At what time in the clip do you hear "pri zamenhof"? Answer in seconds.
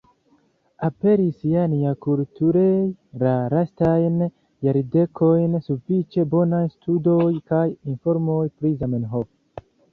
8.59-9.33